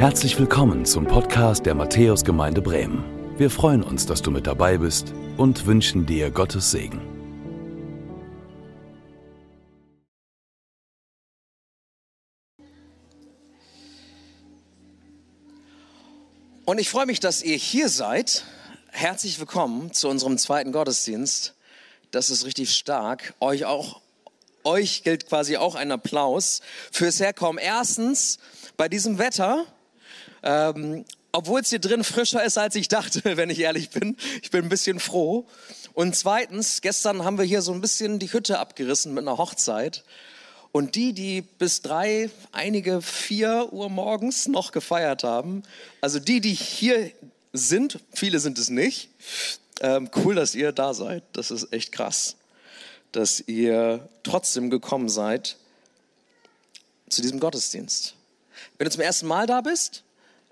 [0.00, 3.04] Herzlich willkommen zum Podcast der Matthäusgemeinde Bremen.
[3.36, 7.02] Wir freuen uns, dass du mit dabei bist und wünschen dir Gottes Segen.
[16.64, 18.46] Und ich freue mich, dass ihr hier seid.
[18.92, 21.52] Herzlich willkommen zu unserem zweiten Gottesdienst.
[22.10, 23.34] Das ist richtig stark.
[23.38, 24.00] Euch auch,
[24.64, 27.58] euch gilt quasi auch ein Applaus fürs Herkommen.
[27.62, 28.38] Erstens,
[28.78, 29.66] bei diesem Wetter,
[30.42, 34.16] ähm, obwohl es hier drin frischer ist, als ich dachte, wenn ich ehrlich bin.
[34.42, 35.46] Ich bin ein bisschen froh.
[35.94, 40.04] Und zweitens, gestern haben wir hier so ein bisschen die Hütte abgerissen mit einer Hochzeit.
[40.72, 45.64] Und die, die bis drei, einige vier Uhr morgens noch gefeiert haben,
[46.00, 47.10] also die, die hier
[47.52, 49.08] sind, viele sind es nicht,
[49.80, 51.24] ähm, cool, dass ihr da seid.
[51.32, 52.36] Das ist echt krass,
[53.10, 55.56] dass ihr trotzdem gekommen seid
[57.08, 58.14] zu diesem Gottesdienst.
[58.78, 60.04] Wenn du zum ersten Mal da bist,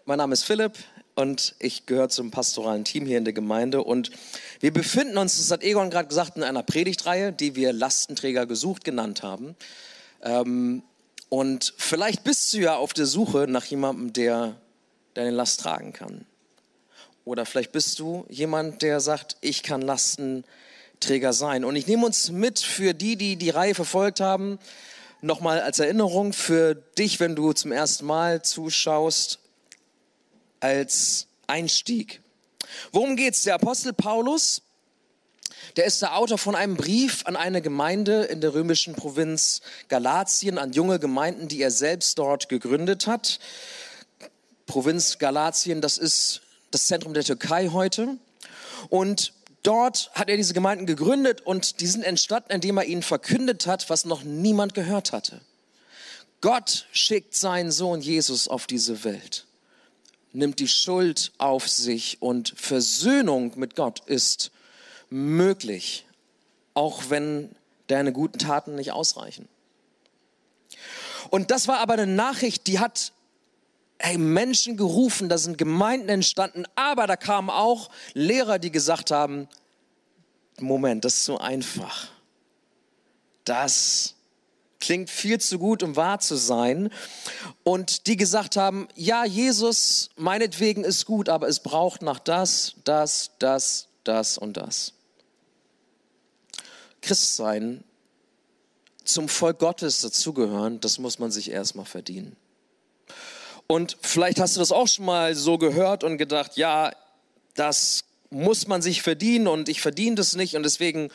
[0.08, 0.72] mein Name ist Philipp
[1.16, 3.84] und ich gehöre zum pastoralen Team hier in der Gemeinde.
[3.84, 4.10] Und
[4.58, 8.84] wir befinden uns, das hat Egon gerade gesagt, in einer Predigtreihe, die wir Lastenträger gesucht
[8.84, 9.54] genannt haben.
[10.22, 10.82] Ähm,
[11.28, 14.56] und vielleicht bist du ja auf der Suche nach jemandem, der
[15.12, 16.24] deine Last tragen kann.
[17.26, 21.66] Oder vielleicht bist du jemand, der sagt, ich kann Lastenträger sein.
[21.66, 24.58] Und ich nehme uns mit für die, die die Reihe verfolgt haben,
[25.20, 29.40] nochmal als Erinnerung für dich, wenn du zum ersten Mal zuschaust,
[30.60, 32.20] als Einstieg.
[32.92, 33.42] Worum geht's?
[33.42, 34.62] Der Apostel Paulus,
[35.76, 40.58] der ist der Autor von einem Brief an eine Gemeinde in der römischen Provinz Galatien,
[40.58, 43.38] an junge Gemeinden, die er selbst dort gegründet hat.
[44.66, 48.18] Provinz Galatien, das ist das Zentrum der Türkei heute.
[48.90, 53.66] Und dort hat er diese Gemeinden gegründet und die sind entstanden, indem er ihnen verkündet
[53.66, 55.40] hat, was noch niemand gehört hatte.
[56.40, 59.47] Gott schickt seinen Sohn Jesus auf diese Welt
[60.32, 64.50] nimmt die Schuld auf sich und Versöhnung mit Gott ist
[65.10, 66.06] möglich,
[66.74, 67.50] auch wenn
[67.86, 69.48] deine guten Taten nicht ausreichen.
[71.30, 73.12] Und das war aber eine Nachricht, die hat
[73.98, 79.48] hey, Menschen gerufen, da sind Gemeinden entstanden, aber da kamen auch Lehrer, die gesagt haben,
[80.60, 82.08] Moment, das ist so einfach.
[83.44, 84.14] Das
[84.80, 86.90] klingt viel zu gut, um wahr zu sein.
[87.64, 93.32] Und die gesagt haben, ja, Jesus, meinetwegen ist gut, aber es braucht nach das, das,
[93.38, 94.92] das, das und das.
[97.02, 97.84] Christsein,
[99.04, 102.36] zum Volk Gottes dazugehören, das muss man sich erstmal verdienen.
[103.66, 106.92] Und vielleicht hast du das auch schon mal so gehört und gedacht, ja,
[107.54, 111.10] das muss man sich verdienen und ich verdiene das nicht und deswegen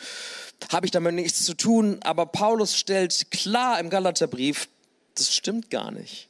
[0.72, 2.00] habe ich damit nichts zu tun.
[2.03, 4.68] Aber Paulus stellt klar im Galaterbrief,
[5.16, 6.28] das stimmt gar nicht.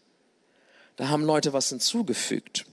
[0.96, 2.66] Da haben Leute was hinzugefügt.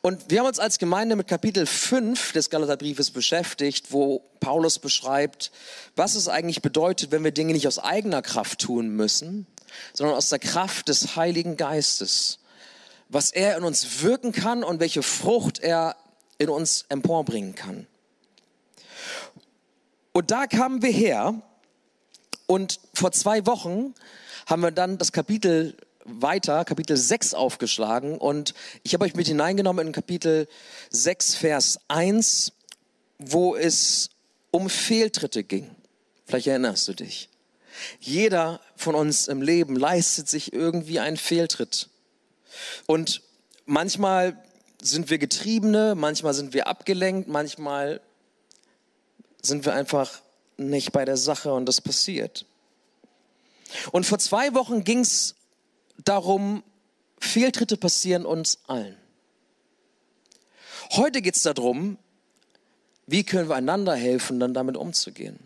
[0.00, 5.50] Und wir haben uns als Gemeinde mit Kapitel 5 des Galaterbriefes beschäftigt, wo Paulus beschreibt,
[5.96, 9.46] was es eigentlich bedeutet, wenn wir Dinge nicht aus eigener Kraft tun müssen,
[9.92, 12.38] sondern aus der Kraft des Heiligen Geistes.
[13.08, 15.96] Was er in uns wirken kann und welche Frucht er
[16.38, 17.86] in uns emporbringen kann.
[20.18, 21.40] Und da kamen wir her
[22.48, 23.94] und vor zwei Wochen
[24.46, 28.52] haben wir dann das Kapitel weiter, Kapitel 6 aufgeschlagen und
[28.82, 30.48] ich habe euch mit hineingenommen in Kapitel
[30.90, 32.50] 6, Vers 1,
[33.20, 34.10] wo es
[34.50, 35.70] um Fehltritte ging.
[36.26, 37.28] Vielleicht erinnerst du dich.
[38.00, 41.90] Jeder von uns im Leben leistet sich irgendwie einen Fehltritt.
[42.86, 43.22] Und
[43.66, 44.36] manchmal
[44.82, 48.00] sind wir Getriebene, manchmal sind wir abgelenkt, manchmal
[49.42, 50.20] sind wir einfach
[50.56, 52.46] nicht bei der Sache und das passiert.
[53.92, 55.34] Und vor zwei Wochen ging es
[56.04, 56.62] darum,
[57.20, 58.96] Fehltritte passieren uns allen.
[60.92, 61.98] Heute geht es darum,
[63.06, 65.38] wie können wir einander helfen, dann damit umzugehen.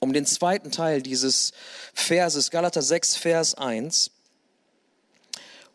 [0.00, 1.52] Um den zweiten Teil dieses
[1.94, 4.10] Verses, Galater 6, Vers 1.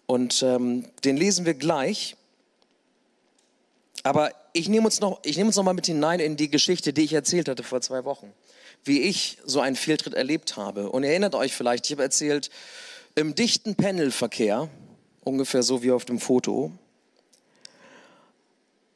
[0.06, 2.16] Und ähm, den lesen wir gleich.
[4.04, 6.94] Aber ich nehme uns noch, ich nehme uns noch mal mit hinein in die Geschichte,
[6.94, 8.34] die ich erzählt hatte vor zwei Wochen,
[8.84, 10.90] wie ich so einen Fehltritt erlebt habe.
[10.90, 12.50] Und erinnert euch vielleicht, ich habe erzählt,
[13.16, 14.70] im dichten Pendelverkehr,
[15.24, 16.72] ungefähr so wie auf dem Foto,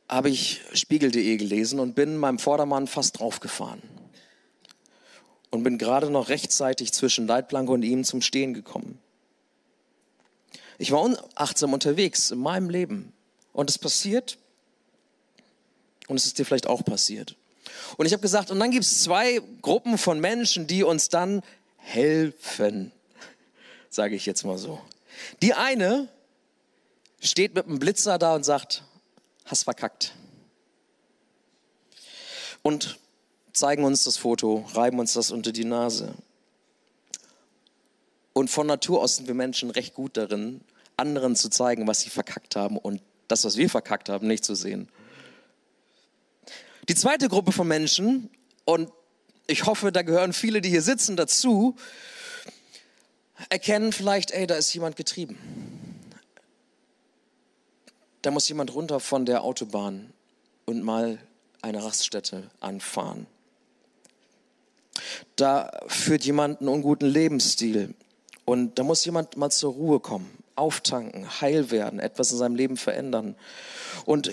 [0.07, 3.81] habe ich Spiegel.de gelesen und bin meinem Vordermann fast draufgefahren.
[5.49, 8.99] Und bin gerade noch rechtzeitig zwischen Leitplanke und ihm zum Stehen gekommen.
[10.79, 13.13] Ich war unachtsam unterwegs in meinem Leben.
[13.53, 14.37] Und es passiert,
[16.07, 17.35] und es ist dir vielleicht auch passiert.
[17.97, 21.41] Und ich habe gesagt, und dann gibt es zwei Gruppen von Menschen, die uns dann
[21.77, 22.91] helfen,
[23.89, 24.81] sage ich jetzt mal so.
[25.41, 26.09] Die eine
[27.19, 28.83] steht mit einem Blitzer da und sagt,
[29.45, 30.13] hast verkackt.
[32.61, 32.99] Und
[33.51, 36.13] zeigen uns das Foto, reiben uns das unter die Nase.
[38.33, 40.61] Und von Natur aus sind wir Menschen recht gut darin,
[40.97, 44.55] anderen zu zeigen, was sie verkackt haben und das, was wir verkackt haben, nicht zu
[44.55, 44.89] sehen.
[46.89, 48.29] Die zweite Gruppe von Menschen,
[48.65, 48.91] und
[49.47, 51.75] ich hoffe, da gehören viele, die hier sitzen, dazu,
[53.49, 55.37] erkennen vielleicht, ey, da ist jemand getrieben.
[58.21, 60.11] Da muss jemand runter von der Autobahn
[60.65, 61.19] und mal
[61.61, 63.27] eine Raststätte anfahren.
[65.35, 67.93] Da führt jemand einen unguten Lebensstil
[68.45, 72.77] und da muss jemand mal zur Ruhe kommen, auftanken, heil werden, etwas in seinem Leben
[72.77, 73.35] verändern.
[74.05, 74.31] Und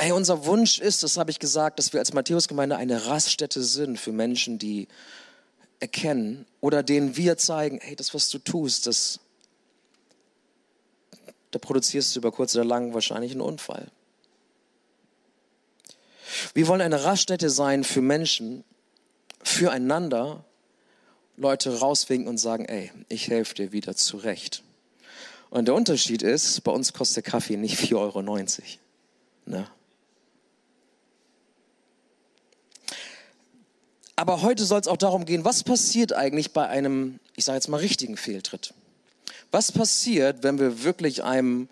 [0.00, 3.98] hey, unser Wunsch ist, das habe ich gesagt, dass wir als Matthäusgemeinde eine Raststätte sind
[3.98, 4.88] für Menschen, die
[5.78, 9.20] erkennen oder denen wir zeigen, hey, das, was du tust, das,
[11.50, 13.90] da produzierst du über kurz oder lang wahrscheinlich einen Unfall.
[16.54, 18.64] Wir wollen eine Raststätte sein für Menschen,
[19.42, 20.44] füreinander,
[21.36, 24.62] Leute rauswinken und sagen, ey, ich helfe dir wieder zurecht.
[25.48, 28.22] Und der Unterschied ist, bei uns kostet Kaffee nicht 4,90 Euro.
[29.46, 29.66] Ne?
[34.20, 37.68] Aber heute soll es auch darum gehen, was passiert eigentlich bei einem, ich sage jetzt
[37.68, 38.74] mal, richtigen Fehltritt?
[39.50, 41.70] Was passiert, wenn wir wirklich einem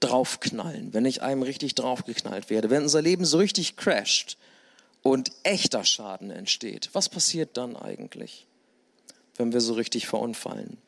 [0.00, 4.38] draufknallen, wenn ich einem richtig draufgeknallt werde, wenn unser Leben so richtig crasht
[5.02, 6.90] und echter Schaden entsteht?
[6.94, 8.48] Was passiert dann eigentlich,
[9.36, 10.78] wenn wir so richtig verunfallen?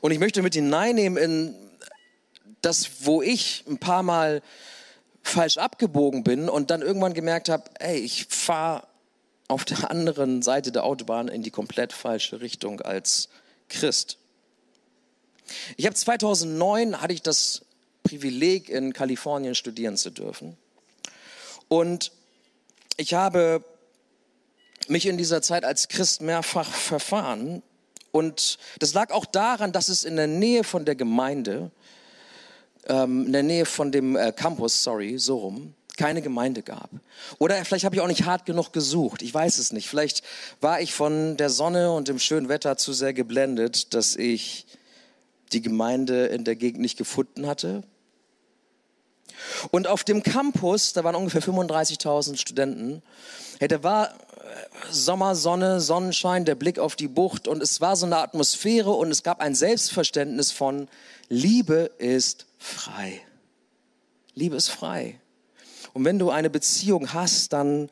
[0.00, 1.54] Und ich möchte mit hineinnehmen in
[2.62, 4.40] das, wo ich ein paar Mal
[5.24, 8.86] falsch abgebogen bin und dann irgendwann gemerkt habe, ey, ich fahre
[9.48, 13.28] auf der anderen Seite der Autobahn in die komplett falsche Richtung als
[13.68, 14.18] Christ.
[15.76, 17.62] Ich habe 2009 hatte ich das
[18.02, 20.56] Privileg in Kalifornien studieren zu dürfen
[21.68, 22.12] und
[22.96, 23.64] ich habe
[24.88, 27.62] mich in dieser Zeit als Christ mehrfach verfahren
[28.12, 31.70] und das lag auch daran, dass es in der Nähe von der Gemeinde
[32.88, 36.90] ähm, in der Nähe von dem äh, Campus, sorry, so rum, keine Gemeinde gab.
[37.38, 39.22] Oder vielleicht habe ich auch nicht hart genug gesucht.
[39.22, 39.88] Ich weiß es nicht.
[39.88, 40.22] Vielleicht
[40.60, 44.66] war ich von der Sonne und dem schönen Wetter zu sehr geblendet, dass ich
[45.52, 47.84] die Gemeinde in der Gegend nicht gefunden hatte.
[49.70, 53.02] Und auf dem Campus, da waren ungefähr 35.000 Studenten,
[53.58, 54.12] hey, da war äh,
[54.90, 59.10] Sommer, Sonne, Sonnenschein, der Blick auf die Bucht und es war so eine Atmosphäre und
[59.10, 60.88] es gab ein Selbstverständnis von
[61.28, 63.20] Liebe ist frei.
[64.34, 65.20] Liebe ist frei.
[65.92, 67.90] Und wenn du eine Beziehung hast, dann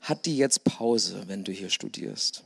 [0.00, 2.44] hat die jetzt Pause, wenn du hier studierst.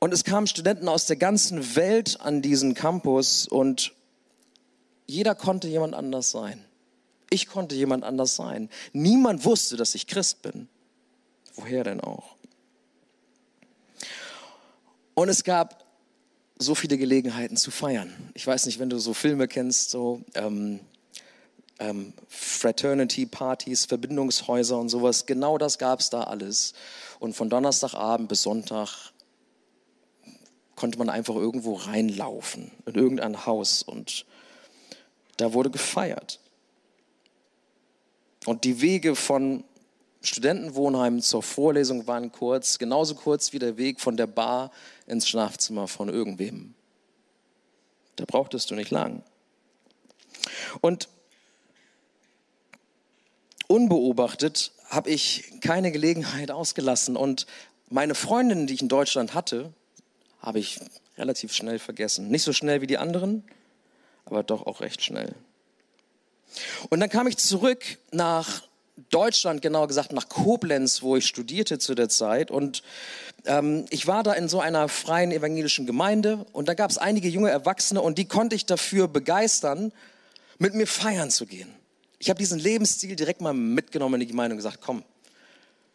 [0.00, 3.94] Und es kamen Studenten aus der ganzen Welt an diesen Campus und
[5.06, 6.64] jeder konnte jemand anders sein.
[7.30, 8.70] Ich konnte jemand anders sein.
[8.92, 10.68] Niemand wusste, dass ich Christ bin.
[11.54, 12.36] Woher denn auch?
[15.14, 15.87] Und es gab
[16.58, 18.12] so viele Gelegenheiten zu feiern.
[18.34, 20.80] Ich weiß nicht, wenn du so Filme kennst, so ähm,
[21.78, 25.26] ähm, Fraternity-Partys, Verbindungshäuser und sowas.
[25.26, 26.74] Genau das gab es da alles.
[27.20, 29.12] Und von Donnerstagabend bis Sonntag
[30.74, 33.82] konnte man einfach irgendwo reinlaufen, in irgendein Haus.
[33.82, 34.26] Und
[35.36, 36.40] da wurde gefeiert.
[38.46, 39.64] Und die Wege von
[40.28, 44.70] Studentenwohnheim zur Vorlesung waren kurz, genauso kurz wie der Weg von der Bar
[45.06, 46.74] ins Schlafzimmer von irgendwem.
[48.16, 49.22] Da brauchtest du nicht lang.
[50.80, 51.08] Und
[53.66, 57.46] unbeobachtet habe ich keine Gelegenheit ausgelassen und
[57.90, 59.72] meine Freundinnen, die ich in Deutschland hatte,
[60.40, 60.78] habe ich
[61.16, 62.28] relativ schnell vergessen.
[62.28, 63.44] Nicht so schnell wie die anderen,
[64.24, 65.34] aber doch auch recht schnell.
[66.90, 68.67] Und dann kam ich zurück nach
[69.10, 72.50] Deutschland, genauer gesagt nach Koblenz, wo ich studierte zu der Zeit.
[72.50, 72.82] Und
[73.44, 77.28] ähm, ich war da in so einer freien evangelischen Gemeinde und da gab es einige
[77.28, 79.92] junge Erwachsene und die konnte ich dafür begeistern,
[80.58, 81.72] mit mir feiern zu gehen.
[82.18, 85.04] Ich habe diesen Lebensstil direkt mal mitgenommen in die Gemeinde und gesagt, komm,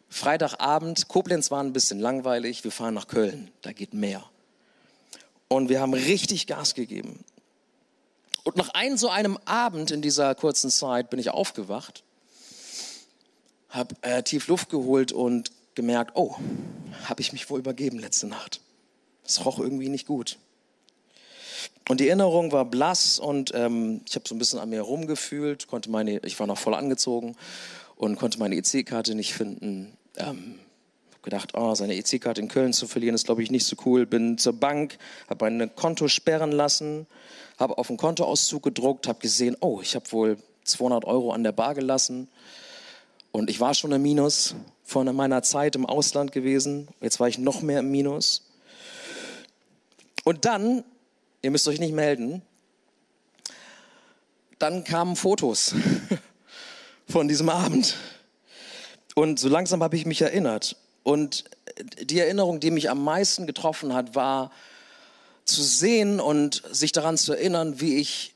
[0.08, 4.24] Freitagabend, Koblenz war ein bisschen langweilig, wir fahren nach Köln, da geht mehr.
[5.48, 7.24] Und wir haben richtig Gas gegeben.
[8.44, 12.03] Und nach einem so einem Abend in dieser kurzen Zeit bin ich aufgewacht
[13.74, 16.36] habe äh, tief Luft geholt und gemerkt, oh,
[17.04, 18.60] habe ich mich wohl übergeben letzte Nacht.
[19.26, 20.38] Es roch irgendwie nicht gut.
[21.88, 25.66] Und die Erinnerung war blass und ähm, ich habe so ein bisschen an mir herumgefühlt,
[25.66, 27.36] konnte meine, ich war noch voll angezogen
[27.96, 29.96] und konnte meine EC-Karte nicht finden.
[30.16, 30.58] Ähm,
[31.22, 34.06] gedacht, oh, seine EC-Karte in Köln zu verlieren, ist, glaube ich, nicht so cool.
[34.06, 37.06] Bin zur Bank, habe mein Konto sperren lassen,
[37.58, 41.52] habe auf einen Kontoauszug gedruckt, habe gesehen, oh, ich habe wohl 200 Euro an der
[41.52, 42.28] Bar gelassen.
[43.34, 46.86] Und ich war schon im Minus von meiner Zeit im Ausland gewesen.
[47.00, 48.48] Jetzt war ich noch mehr im Minus.
[50.22, 50.84] Und dann,
[51.42, 52.42] ihr müsst euch nicht melden,
[54.60, 55.74] dann kamen Fotos
[57.08, 57.96] von diesem Abend.
[59.16, 60.76] Und so langsam habe ich mich erinnert.
[61.02, 61.42] Und
[62.00, 64.52] die Erinnerung, die mich am meisten getroffen hat, war
[65.44, 68.33] zu sehen und sich daran zu erinnern, wie ich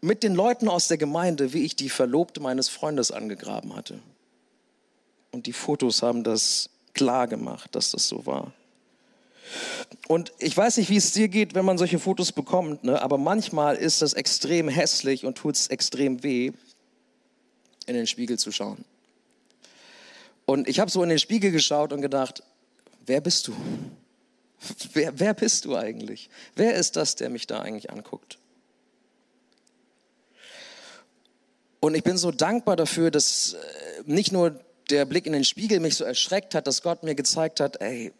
[0.00, 4.00] mit den Leuten aus der Gemeinde, wie ich die Verlobte meines Freundes angegraben hatte.
[5.30, 8.52] Und die Fotos haben das klar gemacht, dass das so war.
[10.08, 13.00] Und ich weiß nicht, wie es dir geht, wenn man solche Fotos bekommt, ne?
[13.02, 16.52] aber manchmal ist das extrem hässlich und tut es extrem weh,
[17.86, 18.84] in den Spiegel zu schauen.
[20.46, 22.42] Und ich habe so in den Spiegel geschaut und gedacht,
[23.06, 23.54] wer bist du?
[24.92, 26.28] Wer, wer bist du eigentlich?
[26.54, 28.39] Wer ist das, der mich da eigentlich anguckt?
[31.80, 33.58] Und ich bin so dankbar dafür, dass äh,
[34.04, 34.60] nicht nur
[34.90, 38.12] der Blick in den Spiegel mich so erschreckt hat, dass Gott mir gezeigt hat, ey,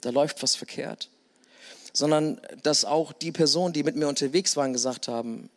[0.00, 1.10] da läuft was verkehrt,
[1.92, 5.50] sondern dass auch die Personen, die mit mir unterwegs waren, gesagt haben,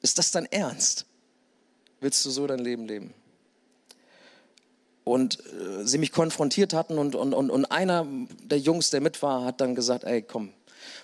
[0.00, 1.06] ist das dein Ernst?
[2.00, 3.14] Willst du so dein Leben leben?
[5.04, 8.06] Und äh, sie mich konfrontiert hatten und, und, und, und einer
[8.44, 10.52] der Jungs, der mit war, hat dann gesagt, ey, komm,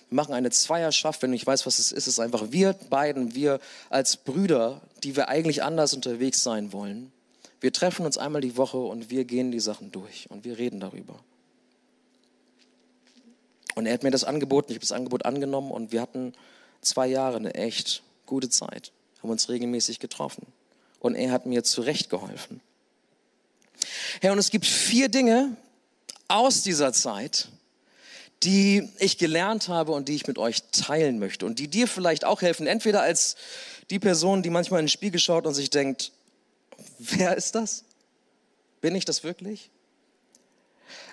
[0.09, 2.73] wir machen eine Zweierschaft, wenn du nicht weißt, was es ist, es ist einfach wir
[2.89, 3.59] beiden, wir
[3.89, 7.11] als Brüder, die wir eigentlich anders unterwegs sein wollen.
[7.61, 10.79] Wir treffen uns einmal die Woche und wir gehen die Sachen durch und wir reden
[10.79, 11.19] darüber.
[13.75, 16.33] Und er hat mir das angeboten, ich habe das Angebot angenommen und wir hatten
[16.81, 20.45] zwei Jahre eine echt gute Zeit, haben uns regelmäßig getroffen.
[20.99, 22.61] Und er hat mir zurechtgeholfen.
[24.21, 25.55] Herr, und es gibt vier Dinge
[26.27, 27.49] aus dieser Zeit,
[28.43, 32.23] die ich gelernt habe und die ich mit euch teilen möchte und die dir vielleicht
[32.25, 32.67] auch helfen.
[32.67, 33.35] Entweder als
[33.89, 36.11] die Person, die manchmal in den Spiegel schaut und sich denkt,
[36.99, 37.83] wer ist das?
[38.81, 39.69] Bin ich das wirklich?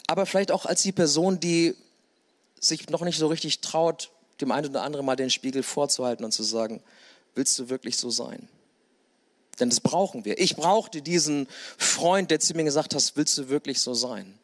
[0.06, 1.75] Aber vielleicht auch als die Person, die
[2.61, 6.33] sich noch nicht so richtig traut, dem einen oder anderen mal den Spiegel vorzuhalten und
[6.33, 6.83] zu sagen,
[7.35, 8.49] willst du wirklich so sein?
[9.59, 10.38] Denn das brauchen wir.
[10.38, 14.38] Ich brauchte diesen Freund, der zu mir gesagt hat, willst du wirklich so sein?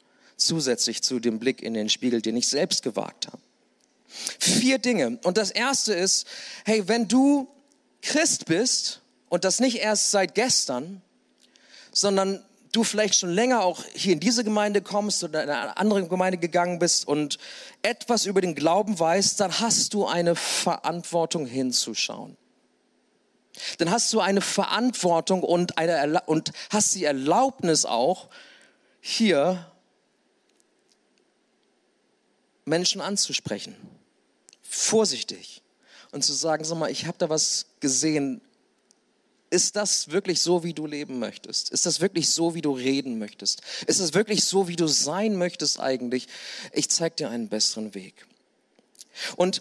[0.46, 3.38] Zusätzlich zu dem Blick in den Spiegel, den ich selbst gewagt habe.
[4.38, 5.18] Vier Dinge.
[5.22, 6.26] Und das erste ist,
[6.64, 7.48] hey, wenn du
[8.02, 11.00] Christ bist und das nicht erst seit gestern,
[11.92, 16.06] sondern du vielleicht schon länger auch hier in diese Gemeinde kommst oder in eine andere
[16.08, 17.38] Gemeinde gegangen bist und
[17.82, 22.36] etwas über den Glauben weißt, dann hast du eine Verantwortung hinzuschauen.
[23.78, 28.28] Dann hast du eine Verantwortung und, eine, und hast die Erlaubnis auch,
[29.00, 29.71] hier
[32.64, 33.76] Menschen anzusprechen.
[34.62, 35.62] Vorsichtig.
[36.12, 38.40] Und zu sagen, sag mal, ich habe da was gesehen,
[39.50, 41.70] ist das wirklich so, wie du leben möchtest?
[41.70, 43.60] Ist das wirklich so, wie du reden möchtest?
[43.86, 46.26] Ist es wirklich so, wie du sein möchtest eigentlich?
[46.72, 48.26] Ich zeige dir einen besseren Weg.
[49.36, 49.60] Und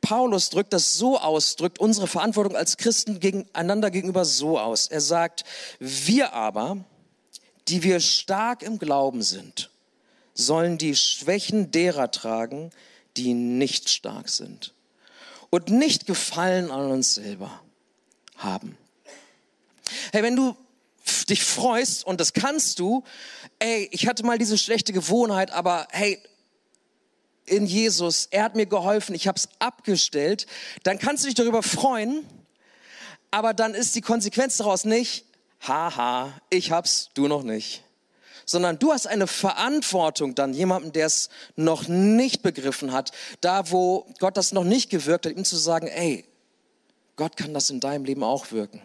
[0.00, 4.86] Paulus drückt das so aus, drückt unsere Verantwortung als Christen gegeneinander gegenüber so aus.
[4.86, 5.44] Er sagt,
[5.78, 6.84] wir aber,
[7.68, 9.70] die wir stark im Glauben sind,
[10.38, 12.70] sollen die Schwächen derer tragen,
[13.16, 14.72] die nicht stark sind
[15.50, 17.60] und nicht gefallen an uns selber
[18.36, 18.78] haben.
[20.12, 20.56] Hey, wenn du
[21.28, 23.02] dich freust, und das kannst du,
[23.58, 26.22] ey, ich hatte mal diese schlechte Gewohnheit, aber hey,
[27.46, 30.46] in Jesus, er hat mir geholfen, ich habe es abgestellt,
[30.84, 32.26] dann kannst du dich darüber freuen,
[33.30, 35.24] aber dann ist die Konsequenz daraus nicht,
[35.66, 37.82] haha, ich hab's, du noch nicht.
[38.48, 43.12] Sondern du hast eine Verantwortung dann jemandem, der es noch nicht begriffen hat,
[43.42, 46.24] da wo Gott das noch nicht gewirkt hat, ihm zu sagen, ey,
[47.16, 48.80] Gott kann das in deinem Leben auch wirken.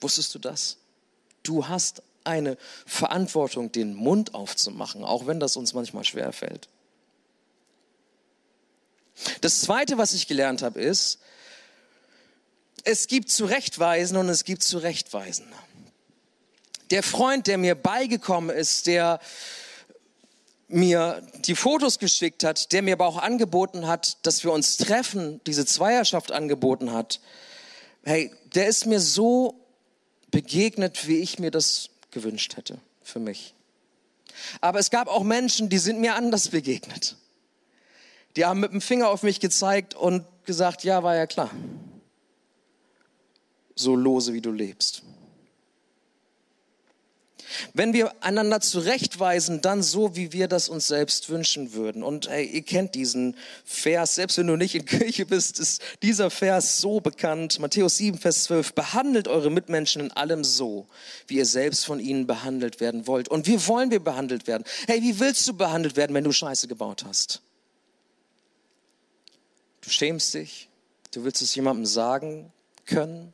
[0.00, 0.76] Wusstest du das?
[1.42, 6.68] Du hast eine Verantwortung, den Mund aufzumachen, auch wenn das uns manchmal schwer fällt.
[9.40, 11.18] Das Zweite, was ich gelernt habe, ist,
[12.84, 15.52] es gibt Zurechtweisen und es gibt Zurechtweisen.
[16.90, 19.20] Der Freund, der mir beigekommen ist, der
[20.68, 25.40] mir die Fotos geschickt hat, der mir aber auch angeboten hat, dass wir uns treffen,
[25.46, 27.20] diese Zweierschaft angeboten hat,
[28.04, 29.54] hey, der ist mir so
[30.30, 33.54] begegnet, wie ich mir das gewünscht hätte für mich.
[34.60, 37.16] Aber es gab auch Menschen, die sind mir anders begegnet.
[38.36, 41.50] Die haben mit dem Finger auf mich gezeigt und gesagt, ja, war ja klar.
[43.74, 45.02] So lose, wie du lebst.
[47.72, 52.02] Wenn wir einander zurechtweisen, dann so, wie wir das uns selbst wünschen würden.
[52.02, 56.30] Und hey, ihr kennt diesen Vers, selbst wenn du nicht in Kirche bist, ist dieser
[56.30, 57.58] Vers so bekannt.
[57.58, 58.74] Matthäus 7, Vers 12.
[58.74, 60.86] Behandelt eure Mitmenschen in allem so,
[61.26, 63.28] wie ihr selbst von ihnen behandelt werden wollt.
[63.28, 64.64] Und wie wollen wir behandelt werden?
[64.86, 67.42] Hey, wie willst du behandelt werden, wenn du Scheiße gebaut hast?
[69.80, 70.68] Du schämst dich,
[71.12, 72.52] du willst es jemandem sagen
[72.84, 73.32] können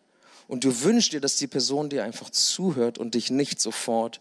[0.54, 4.20] und du wünschst dir, dass die Person dir einfach zuhört und dich nicht sofort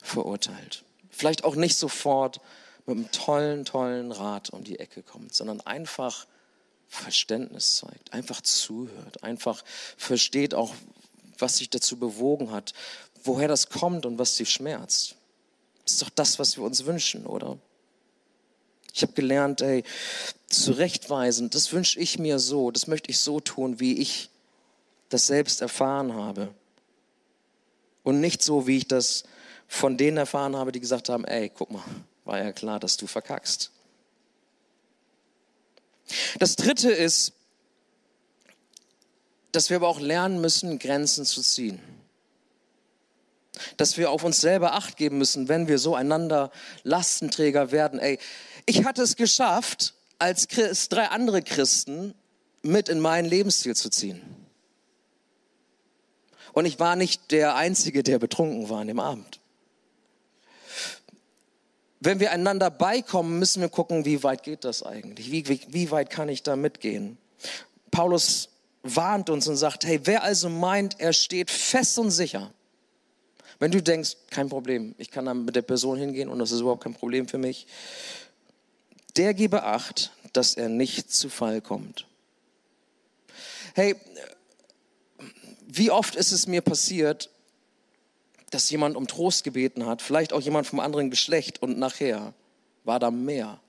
[0.00, 0.82] verurteilt.
[1.10, 2.40] Vielleicht auch nicht sofort
[2.86, 6.26] mit einem tollen, tollen Rat um die Ecke kommt, sondern einfach
[6.88, 9.62] Verständnis zeigt, einfach zuhört, einfach
[9.98, 10.72] versteht auch,
[11.36, 12.72] was sich dazu bewogen hat,
[13.22, 15.16] woher das kommt und was sie schmerzt.
[15.84, 17.58] Das ist doch das, was wir uns wünschen, oder?
[18.94, 19.84] Ich habe gelernt, ey,
[20.48, 24.30] zurechtweisen, das wünsche ich mir so, das möchte ich so tun, wie ich
[25.08, 26.54] das selbst erfahren habe.
[28.02, 29.24] Und nicht so, wie ich das
[29.66, 31.84] von denen erfahren habe, die gesagt haben, ey, guck mal,
[32.24, 33.70] war ja klar, dass du verkackst.
[36.38, 37.32] Das Dritte ist,
[39.52, 41.80] dass wir aber auch lernen müssen, Grenzen zu ziehen.
[43.76, 46.50] Dass wir auf uns selber acht geben müssen, wenn wir so einander
[46.84, 47.98] Lastenträger werden.
[47.98, 48.18] Ey,
[48.66, 52.14] ich hatte es geschafft, als Christ, drei andere Christen
[52.62, 54.22] mit in meinen Lebensstil zu ziehen.
[56.58, 59.38] Und ich war nicht der Einzige, der betrunken war an dem Abend.
[62.00, 65.30] Wenn wir einander beikommen, müssen wir gucken, wie weit geht das eigentlich?
[65.30, 67.16] Wie, wie, wie weit kann ich da mitgehen?
[67.92, 68.48] Paulus
[68.82, 72.52] warnt uns und sagt, hey, wer also meint, er steht fest und sicher,
[73.60, 76.62] wenn du denkst, kein Problem, ich kann dann mit der Person hingehen und das ist
[76.62, 77.68] überhaupt kein Problem für mich,
[79.16, 82.08] der gebe Acht, dass er nicht zu Fall kommt.
[83.76, 83.94] Hey,
[85.70, 87.30] wie oft ist es mir passiert,
[88.50, 92.32] dass jemand um Trost gebeten hat, vielleicht auch jemand vom anderen Geschlecht und nachher
[92.84, 93.60] war da mehr.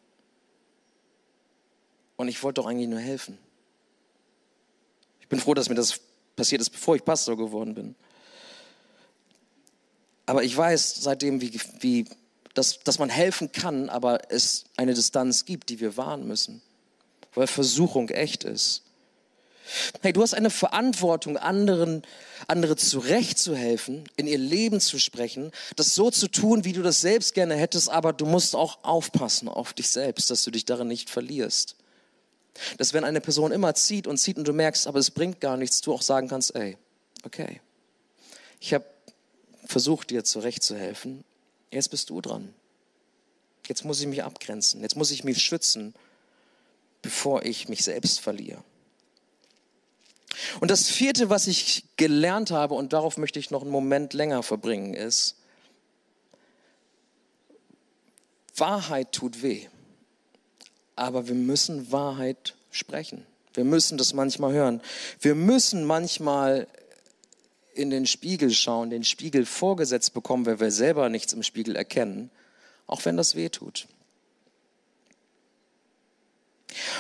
[2.15, 3.38] Und ich wollte doch eigentlich nur helfen.
[5.19, 6.00] Ich bin froh, dass mir das
[6.38, 7.95] passiert ist, bevor ich Pastor geworden bin.
[10.26, 12.06] Aber ich weiß seitdem, wie, wie,
[12.54, 16.62] dass, dass man helfen kann, aber es eine Distanz gibt, die wir wahren müssen,
[17.34, 18.84] weil Versuchung echt ist.
[20.02, 22.04] Hey, du hast eine Verantwortung, anderen,
[22.48, 27.34] andere zurechtzuhelfen, in ihr Leben zu sprechen, das so zu tun, wie du das selbst
[27.34, 31.10] gerne hättest, aber du musst auch aufpassen auf dich selbst, dass du dich darin nicht
[31.10, 31.76] verlierst.
[32.78, 35.56] Dass wenn eine Person immer zieht und zieht und du merkst, aber es bringt gar
[35.56, 36.78] nichts, du auch sagen kannst, ey,
[37.24, 37.62] okay,
[38.60, 38.86] ich habe
[39.65, 41.24] versucht, dir zurechtzuhelfen,
[41.72, 42.54] jetzt bist du dran.
[43.67, 45.93] Jetzt muss ich mich abgrenzen, jetzt muss ich mich schützen,
[47.04, 48.63] bevor ich mich selbst verliere.
[50.60, 54.44] Und das vierte, was ich gelernt habe, und darauf möchte ich noch einen Moment länger
[54.44, 55.36] verbringen, ist,
[58.56, 59.68] Wahrheit tut weh.
[60.96, 63.26] Aber wir müssen Wahrheit sprechen.
[63.54, 64.82] Wir müssen das manchmal hören.
[65.22, 66.68] Wir müssen manchmal
[67.74, 72.30] in den Spiegel schauen, den Spiegel vorgesetzt bekommen, weil wir selber nichts im Spiegel erkennen,
[72.88, 73.88] auch wenn das weh tut.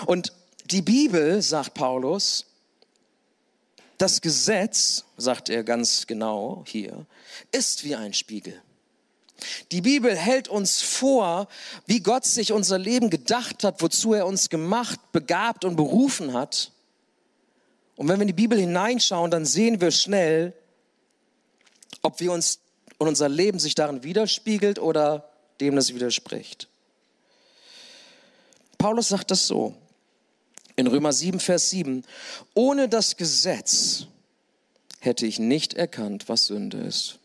[0.05, 0.33] Und
[0.65, 2.45] die Bibel, sagt Paulus,
[4.01, 7.05] das Gesetz, sagt er ganz genau hier,
[7.51, 8.61] ist wie ein Spiegel.
[9.71, 11.47] Die Bibel hält uns vor,
[11.85, 16.71] wie Gott sich unser Leben gedacht hat, wozu er uns gemacht, begabt und berufen hat.
[17.95, 20.53] Und wenn wir in die Bibel hineinschauen, dann sehen wir schnell,
[22.01, 22.59] ob wir uns
[22.97, 25.29] und unser Leben sich darin widerspiegelt oder
[25.61, 26.67] dem das widerspricht.
[28.77, 29.75] Paulus sagt das so
[30.79, 32.05] in Römer 7, Vers 7,
[32.53, 34.05] ohne das Gesetz
[34.99, 37.19] hätte ich nicht erkannt, was Sünde ist.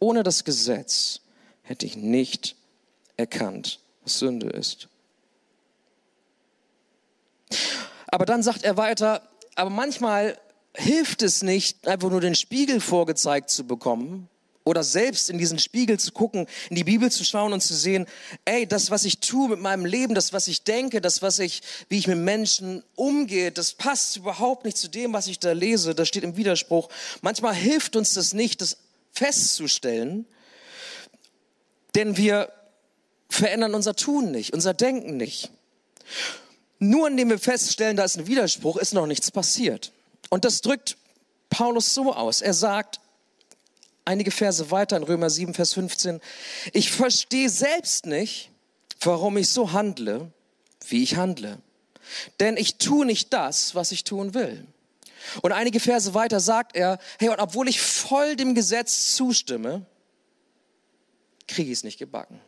[0.00, 1.20] Ohne das Gesetz
[1.62, 2.56] hätte ich nicht
[3.16, 4.88] erkannt, was Sünde ist.
[8.08, 9.22] Aber dann sagt er weiter,
[9.54, 10.38] aber manchmal
[10.74, 14.28] hilft es nicht, einfach nur den Spiegel vorgezeigt zu bekommen,
[14.66, 18.04] oder selbst in diesen Spiegel zu gucken, in die Bibel zu schauen und zu sehen,
[18.44, 21.62] ey, das, was ich tue mit meinem Leben, das, was ich denke, das, was ich,
[21.88, 25.94] wie ich mit Menschen umgehe, das passt überhaupt nicht zu dem, was ich da lese.
[25.94, 26.88] Das steht im Widerspruch.
[27.22, 28.78] Manchmal hilft uns das nicht, das
[29.12, 30.26] festzustellen,
[31.94, 32.52] denn wir
[33.28, 35.52] verändern unser Tun nicht, unser Denken nicht.
[36.80, 39.92] Nur indem wir feststellen, da ist ein Widerspruch, ist noch nichts passiert.
[40.28, 40.96] Und das drückt
[41.50, 42.40] Paulus so aus.
[42.40, 42.98] Er sagt,
[44.06, 46.20] einige Verse weiter in Römer 7, Vers 15,
[46.72, 48.50] ich verstehe selbst nicht,
[49.00, 50.32] warum ich so handle,
[50.88, 51.58] wie ich handle.
[52.40, 54.66] Denn ich tue nicht das, was ich tun will.
[55.42, 59.84] Und einige Verse weiter sagt er, hey, und obwohl ich voll dem Gesetz zustimme,
[61.48, 62.40] kriege ich es nicht gebacken.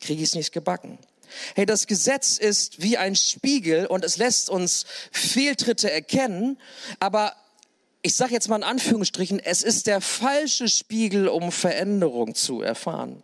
[0.00, 0.98] Kriege ich es nicht gebacken.
[1.56, 6.60] Hey, das Gesetz ist wie ein Spiegel und es lässt uns Fehltritte erkennen,
[7.00, 7.34] aber
[8.06, 13.20] ich sage jetzt mal in Anführungsstrichen, es ist der falsche Spiegel, um Veränderung zu erfahren.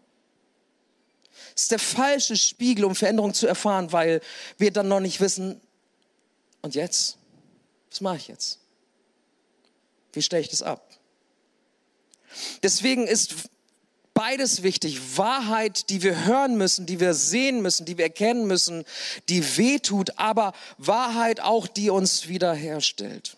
[1.54, 4.20] Es ist der falsche Spiegel, um Veränderung zu erfahren, weil
[4.58, 5.60] wir dann noch nicht wissen,
[6.62, 7.16] und jetzt?
[7.92, 8.58] Was mache ich jetzt?
[10.14, 10.84] Wie stelle ich das ab?
[12.64, 13.34] Deswegen ist
[14.14, 15.16] beides wichtig.
[15.16, 18.84] Wahrheit, die wir hören müssen, die wir sehen müssen, die wir erkennen müssen,
[19.28, 23.36] die wehtut, aber Wahrheit auch, die uns wiederherstellt,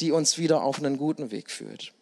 [0.00, 1.92] die uns wieder auf einen guten Weg führt.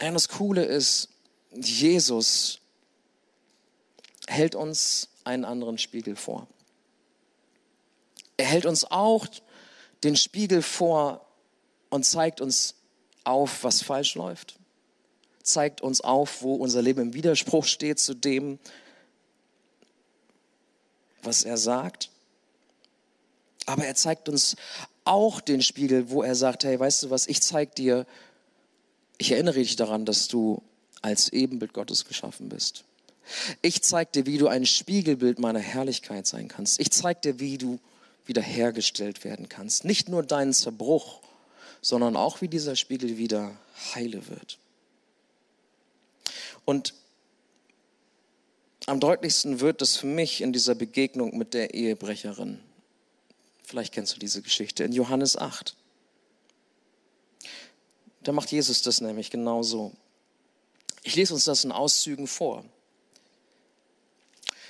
[0.00, 1.08] Und das Coole ist,
[1.52, 2.60] Jesus
[4.26, 6.46] hält uns einen anderen Spiegel vor.
[8.36, 9.26] Er hält uns auch
[10.04, 11.26] den Spiegel vor
[11.90, 12.74] und zeigt uns
[13.24, 14.58] auf, was falsch läuft.
[15.42, 18.58] Zeigt uns auf, wo unser Leben im Widerspruch steht zu dem,
[21.22, 22.10] was er sagt.
[23.68, 24.56] Aber er zeigt uns
[25.04, 28.06] auch den Spiegel, wo er sagt, hey, weißt du was, ich zeig dir,
[29.18, 30.62] ich erinnere dich daran, dass du
[31.02, 32.84] als Ebenbild Gottes geschaffen bist.
[33.60, 36.80] Ich zeig dir, wie du ein Spiegelbild meiner Herrlichkeit sein kannst.
[36.80, 37.78] Ich zeig dir, wie du
[38.24, 39.84] wiederhergestellt werden kannst.
[39.84, 41.20] Nicht nur deinen Zerbruch,
[41.82, 43.54] sondern auch wie dieser Spiegel wieder
[43.94, 44.56] heile wird.
[46.64, 46.94] Und
[48.86, 52.60] am deutlichsten wird es für mich in dieser Begegnung mit der Ehebrecherin.
[53.68, 55.76] Vielleicht kennst du diese Geschichte in Johannes 8.
[58.22, 59.92] Da macht Jesus das nämlich genauso.
[61.02, 62.64] Ich lese uns das in Auszügen vor.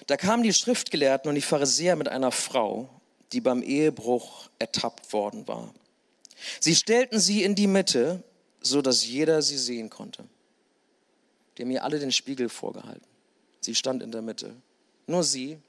[0.08, 2.90] Da kamen die Schriftgelehrten und die Pharisäer mit einer Frau,
[3.30, 5.72] die beim Ehebruch ertappt worden war.
[6.58, 8.24] Sie stellten sie in die Mitte,
[8.60, 10.24] so dass jeder sie sehen konnte.
[11.56, 13.06] Die haben ihr alle den Spiegel vorgehalten.
[13.60, 14.56] Sie stand in der Mitte.
[15.06, 15.60] Nur sie,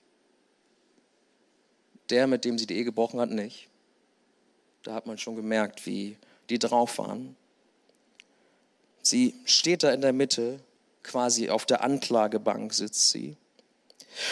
[2.09, 3.67] der, mit dem sie die Ehe gebrochen hat, nicht.
[4.83, 6.17] Da hat man schon gemerkt, wie
[6.49, 7.35] die drauf waren.
[9.01, 10.59] Sie steht da in der Mitte,
[11.03, 13.35] quasi auf der Anklagebank sitzt sie.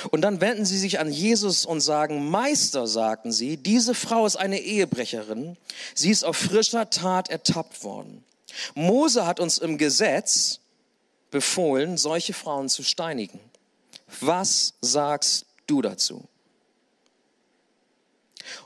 [0.09, 4.35] Und dann wenden sie sich an Jesus und sagen, Meister, sagten sie, diese Frau ist
[4.35, 5.55] eine Ehebrecherin.
[5.93, 8.23] Sie ist auf frischer Tat ertappt worden.
[8.75, 10.59] Mose hat uns im Gesetz
[11.31, 13.39] befohlen, solche Frauen zu steinigen.
[14.21, 16.27] Was sagst du dazu?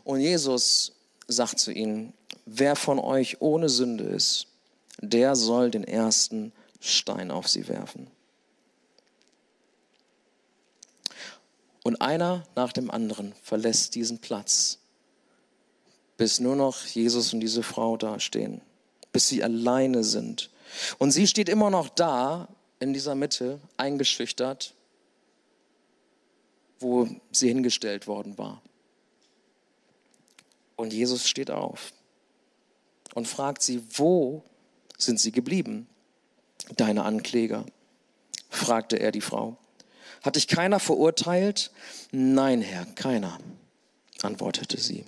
[0.03, 0.93] Und Jesus
[1.27, 2.13] sagt zu ihnen,
[2.45, 4.47] wer von euch ohne Sünde ist,
[4.99, 8.07] der soll den ersten Stein auf sie werfen.
[11.83, 14.79] Und einer nach dem anderen verlässt diesen Platz,
[16.17, 18.61] bis nur noch Jesus und diese Frau dastehen,
[19.11, 20.51] bis sie alleine sind.
[20.99, 22.47] Und sie steht immer noch da
[22.79, 24.75] in dieser Mitte, eingeschüchtert,
[26.79, 28.61] wo sie hingestellt worden war.
[30.81, 31.93] Und Jesus steht auf
[33.13, 34.43] und fragt sie, wo
[34.97, 35.87] sind sie geblieben?
[36.75, 37.67] Deine Ankläger,
[38.49, 39.57] fragte er die Frau.
[40.23, 41.69] Hat dich keiner verurteilt?
[42.09, 43.37] Nein, Herr, keiner,
[44.23, 45.05] antwortete sie.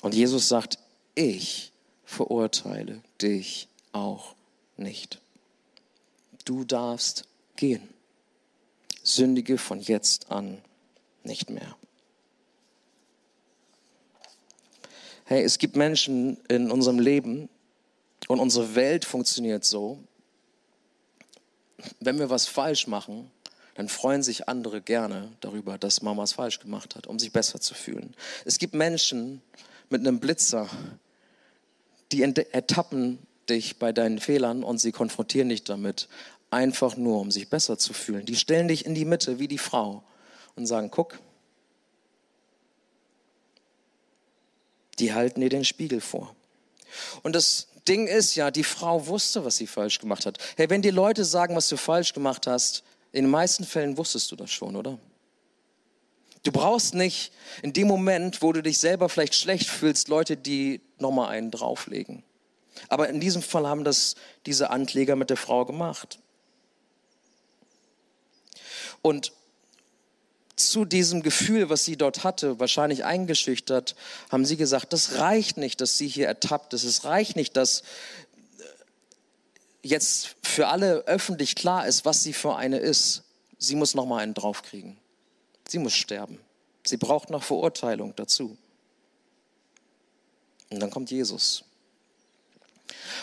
[0.00, 0.78] Und Jesus sagt,
[1.14, 1.70] ich
[2.06, 4.34] verurteile dich auch
[4.78, 5.20] nicht.
[6.46, 7.86] Du darfst gehen.
[9.02, 10.62] Sündige von jetzt an
[11.22, 11.76] nicht mehr.
[15.24, 17.48] Hey, es gibt Menschen in unserem Leben
[18.28, 19.98] und unsere Welt funktioniert so,
[22.00, 23.30] wenn wir was falsch machen,
[23.74, 27.60] dann freuen sich andere gerne darüber, dass Mama es falsch gemacht hat, um sich besser
[27.60, 28.14] zu fühlen.
[28.44, 29.42] Es gibt Menschen
[29.88, 30.68] mit einem Blitzer,
[32.10, 36.08] die ertappen dich bei deinen Fehlern und sie konfrontieren dich damit,
[36.50, 38.26] einfach nur, um sich besser zu fühlen.
[38.26, 40.02] Die stellen dich in die Mitte wie die Frau
[40.54, 41.18] und sagen, guck,
[44.98, 46.34] die halten dir den Spiegel vor.
[47.22, 50.38] Und das Ding ist ja, die Frau wusste, was sie falsch gemacht hat.
[50.56, 54.30] Hey, wenn dir Leute sagen, was du falsch gemacht hast, in den meisten Fällen wusstest
[54.30, 54.98] du das schon, oder?
[56.44, 60.80] Du brauchst nicht in dem Moment, wo du dich selber vielleicht schlecht fühlst, Leute, die
[60.98, 62.24] nochmal einen drauflegen.
[62.88, 66.18] Aber in diesem Fall haben das diese Ankläger mit der Frau gemacht.
[69.02, 69.32] Und
[70.56, 73.96] zu diesem Gefühl, was sie dort hatte, wahrscheinlich eingeschüchtert,
[74.30, 76.84] haben sie gesagt, das reicht nicht, dass sie hier ertappt ist.
[76.84, 77.82] Es reicht nicht, dass
[79.82, 83.22] jetzt für alle öffentlich klar ist, was sie für eine ist,
[83.58, 84.96] sie muss noch mal einen draufkriegen.
[85.68, 86.38] Sie muss sterben.
[86.84, 88.56] Sie braucht noch Verurteilung dazu.
[90.70, 91.64] Und dann kommt Jesus.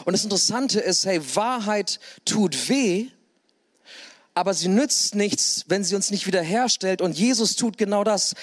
[0.05, 3.09] Und das Interessante ist, hey, Wahrheit tut weh,
[4.39, 7.01] aber sie nützt nichts, wenn sie uns nicht wiederherstellt.
[7.01, 8.35] Und Jesus tut genau das.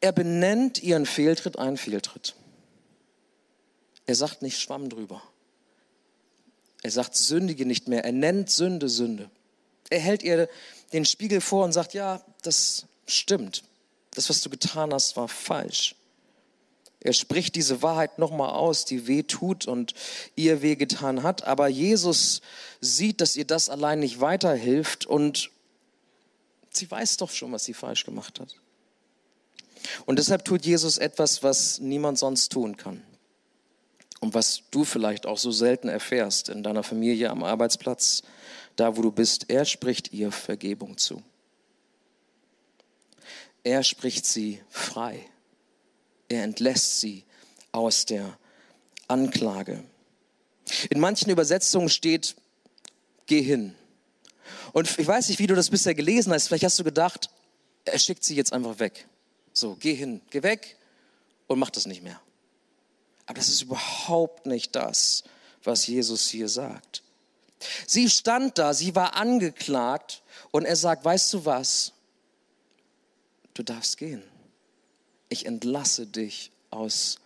[0.00, 2.36] Er benennt ihren Fehltritt einen Fehltritt.
[4.06, 5.20] Er sagt nicht Schwamm drüber.
[6.84, 8.04] Er sagt sündige nicht mehr.
[8.04, 9.28] Er nennt Sünde Sünde.
[9.90, 10.48] Er hält ihr
[10.92, 13.64] den Spiegel vor und sagt, ja, das stimmt.
[14.12, 15.96] Das, was du getan hast, war falsch.
[17.00, 19.94] Er spricht diese Wahrheit nochmal aus, die weh tut und
[20.34, 21.44] ihr weh getan hat.
[21.44, 22.40] Aber Jesus
[22.80, 25.50] sieht, dass ihr das allein nicht weiterhilft und
[26.70, 28.54] sie weiß doch schon, was sie falsch gemacht hat.
[30.06, 33.02] Und deshalb tut Jesus etwas, was niemand sonst tun kann.
[34.20, 38.24] Und was du vielleicht auch so selten erfährst in deiner Familie, am Arbeitsplatz,
[38.74, 39.48] da wo du bist.
[39.48, 41.22] Er spricht ihr Vergebung zu.
[43.62, 45.24] Er spricht sie frei.
[46.28, 47.24] Er entlässt sie
[47.72, 48.38] aus der
[49.06, 49.82] Anklage.
[50.90, 52.36] In manchen Übersetzungen steht,
[53.26, 53.74] geh hin.
[54.72, 56.48] Und ich weiß nicht, wie du das bisher gelesen hast.
[56.48, 57.30] Vielleicht hast du gedacht,
[57.84, 59.06] er schickt sie jetzt einfach weg.
[59.54, 60.76] So, geh hin, geh weg
[61.46, 62.20] und mach das nicht mehr.
[63.24, 65.24] Aber das ist überhaupt nicht das,
[65.64, 67.02] was Jesus hier sagt.
[67.86, 71.92] Sie stand da, sie war angeklagt und er sagt, weißt du was?
[73.54, 74.22] Du darfst gehen
[75.28, 77.18] ich entlasse dich aus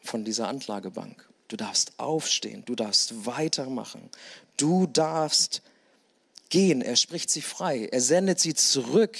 [0.00, 1.28] von dieser Anklagebank.
[1.48, 4.10] Du darfst aufstehen, du darfst weitermachen,
[4.56, 5.62] du darfst
[6.48, 6.82] gehen.
[6.82, 9.16] Er spricht sie frei, er sendet sie zurück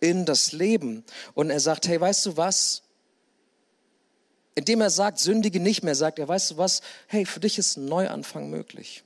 [0.00, 2.82] in das Leben und er sagt, hey, weißt du was?
[4.54, 6.80] Indem er sagt, sündige nicht mehr, sagt er, weißt du was?
[7.08, 9.02] Hey, für dich ist ein Neuanfang möglich.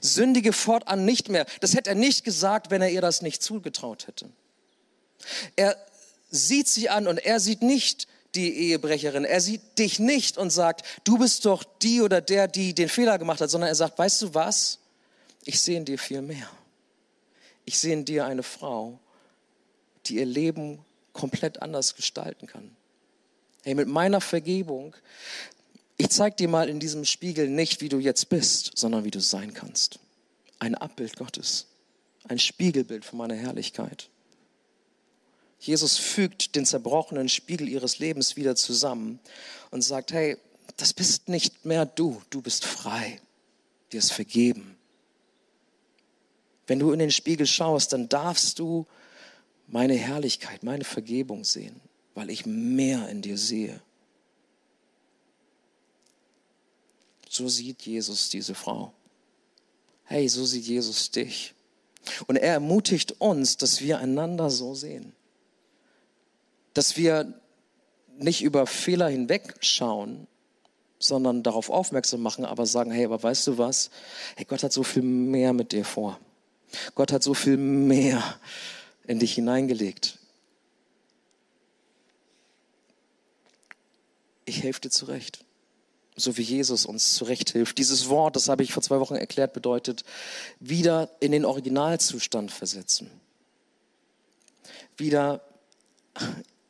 [0.00, 1.46] Sündige fortan nicht mehr.
[1.60, 4.30] Das hätte er nicht gesagt, wenn er ihr das nicht zugetraut hätte.
[5.56, 5.76] Er
[6.34, 9.24] sieht sie an und er sieht nicht die Ehebrecherin.
[9.24, 13.18] Er sieht dich nicht und sagt, du bist doch die oder der, die den Fehler
[13.18, 14.78] gemacht hat, sondern er sagt, weißt du was?
[15.44, 16.48] Ich sehe in dir viel mehr.
[17.64, 18.98] Ich sehe in dir eine Frau,
[20.06, 22.74] die ihr Leben komplett anders gestalten kann.
[23.62, 24.94] Hey, mit meiner Vergebung,
[25.96, 29.20] ich zeige dir mal in diesem Spiegel nicht, wie du jetzt bist, sondern wie du
[29.20, 30.00] sein kannst.
[30.58, 31.66] Ein Abbild Gottes,
[32.28, 34.08] ein Spiegelbild von meiner Herrlichkeit.
[35.66, 39.18] Jesus fügt den zerbrochenen Spiegel ihres Lebens wieder zusammen
[39.70, 40.36] und sagt, hey,
[40.76, 43.18] das bist nicht mehr du, du bist frei,
[43.90, 44.76] dir ist vergeben.
[46.66, 48.86] Wenn du in den Spiegel schaust, dann darfst du
[49.66, 51.80] meine Herrlichkeit, meine Vergebung sehen,
[52.14, 53.80] weil ich mehr in dir sehe.
[57.30, 58.92] So sieht Jesus diese Frau.
[60.04, 61.54] Hey, so sieht Jesus dich.
[62.26, 65.14] Und er ermutigt uns, dass wir einander so sehen
[66.74, 67.32] dass wir
[68.18, 70.26] nicht über Fehler hinwegschauen,
[70.98, 73.90] sondern darauf aufmerksam machen, aber sagen, hey, aber weißt du was?
[74.36, 76.18] Hey, Gott hat so viel mehr mit dir vor.
[76.94, 78.22] Gott hat so viel mehr
[79.06, 80.18] in dich hineingelegt.
[84.44, 85.44] Ich helfe dir zurecht.
[86.16, 87.78] So wie Jesus uns zurecht hilft.
[87.78, 90.04] Dieses Wort, das habe ich vor zwei Wochen erklärt, bedeutet
[90.60, 93.10] wieder in den Originalzustand versetzen.
[94.96, 95.42] Wieder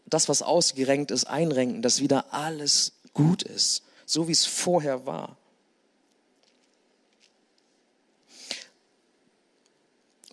[0.06, 5.36] das, was ausgerenkt ist, einrenken, dass wieder alles gut ist, so wie es vorher war.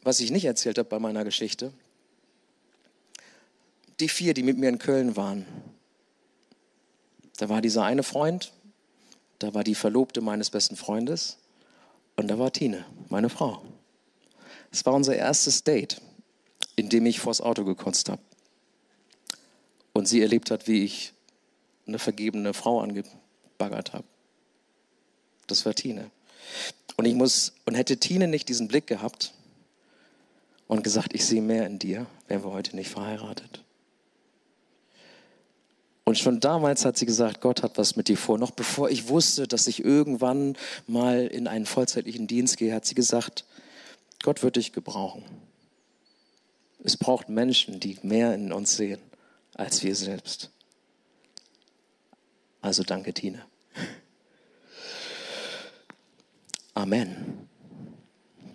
[0.04, 1.72] Was ich nicht erzählt habe bei meiner Geschichte,
[4.00, 5.46] die vier, die mit mir in Köln waren,
[7.38, 8.52] da war dieser eine Freund,
[9.40, 11.38] da war die Verlobte meines besten Freundes
[12.16, 13.64] und da war Tine, meine Frau.
[14.72, 16.02] Es war unser erstes Date,
[16.76, 18.22] in dem ich vors Auto gekotzt habe
[19.94, 21.14] und sie erlebt hat, wie ich
[21.88, 24.06] eine vergebene Frau angebaggert habe.
[25.48, 26.10] Das war Tine.
[26.98, 29.34] Und ich muss, und hätte Tine nicht diesen Blick gehabt
[30.68, 33.64] und gesagt, ich sehe mehr in dir, wären wir heute nicht verheiratet.
[36.04, 38.38] Und schon damals hat sie gesagt, Gott hat was mit dir vor.
[38.38, 42.96] Noch bevor ich wusste, dass ich irgendwann mal in einen vollzeitlichen Dienst gehe, hat sie
[42.96, 43.46] gesagt,
[44.24, 45.24] Gott wird dich gebrauchen.
[46.84, 49.00] Es braucht Menschen, die mehr in uns sehen
[49.62, 50.50] als wir selbst.
[52.62, 53.45] Also danke, Tine.
[56.74, 57.47] Amen.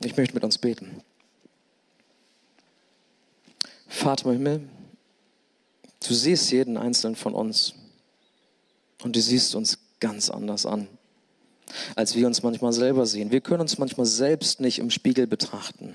[0.03, 1.01] Ich möchte mit uns beten.
[3.87, 4.69] Vater im Himmel,
[6.07, 7.75] du siehst jeden einzelnen von uns
[9.03, 10.89] und du siehst uns ganz anders an,
[11.95, 13.31] als wir uns manchmal selber sehen.
[13.31, 15.95] Wir können uns manchmal selbst nicht im Spiegel betrachten.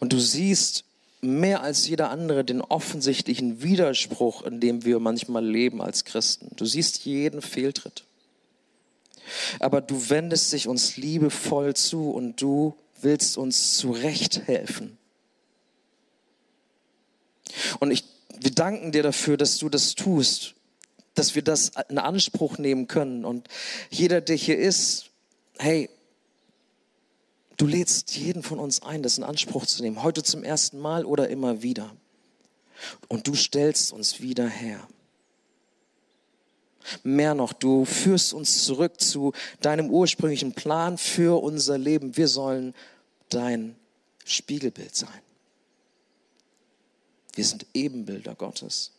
[0.00, 0.84] Und du siehst
[1.20, 6.50] mehr als jeder andere den offensichtlichen Widerspruch, in dem wir manchmal leben als Christen.
[6.56, 8.04] Du siehst jeden Fehltritt.
[9.58, 14.98] Aber du wendest dich uns liebevoll zu und du willst uns zurecht helfen.
[17.80, 18.04] Und ich,
[18.38, 20.54] wir danken dir dafür, dass du das tust,
[21.14, 23.24] dass wir das in Anspruch nehmen können.
[23.24, 23.48] Und
[23.90, 25.10] jeder, der hier ist,
[25.58, 25.88] hey,
[27.56, 31.04] du lädst jeden von uns ein, das in Anspruch zu nehmen, heute zum ersten Mal
[31.04, 31.90] oder immer wieder.
[33.08, 34.86] Und du stellst uns wieder her.
[37.02, 42.16] Mehr noch, du führst uns zurück zu deinem ursprünglichen Plan für unser Leben.
[42.16, 42.74] Wir sollen
[43.28, 43.74] dein
[44.24, 45.20] Spiegelbild sein.
[47.34, 48.92] Wir sind Ebenbilder Gottes.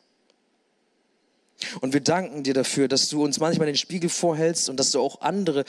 [1.82, 5.00] Und wir danken dir dafür, dass du uns manchmal den Spiegel vorhältst und dass du
[5.00, 5.66] auch andere,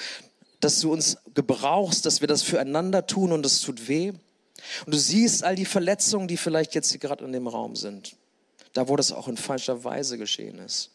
[0.60, 4.10] dass du uns gebrauchst, dass wir das füreinander tun und es tut weh.
[4.84, 8.16] Und du siehst all die Verletzungen, die vielleicht jetzt hier gerade in dem Raum sind.
[8.72, 10.90] Da, wo das auch in falscher Weise geschehen ist.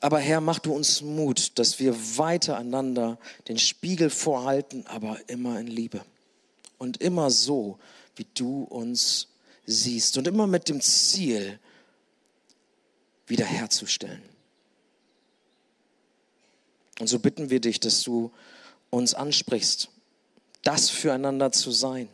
[0.00, 5.58] Aber Herr, mach du uns Mut, dass wir weiter einander den Spiegel vorhalten, aber immer
[5.58, 6.02] in Liebe.
[6.78, 7.78] Und immer so,
[8.16, 9.28] wie du uns
[9.64, 10.18] siehst.
[10.18, 11.58] Und immer mit dem Ziel,
[13.26, 14.22] wiederherzustellen.
[16.98, 18.32] Und so bitten wir dich, dass du
[18.90, 19.90] uns ansprichst,
[20.62, 22.08] das füreinander zu sein.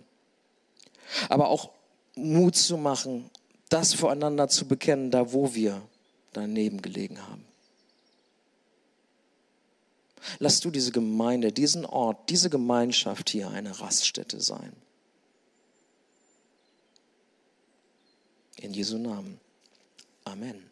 [1.29, 1.71] Aber auch
[2.14, 3.31] Mut zu machen,
[3.68, 5.83] das voreinander zu bekennen, da wo wir
[6.33, 7.45] daneben gelegen haben.
[10.38, 14.73] Lass du diese Gemeinde, diesen Ort, diese Gemeinschaft hier eine Raststätte sein.
[18.57, 19.40] In Jesu Namen.
[20.25, 20.72] Amen.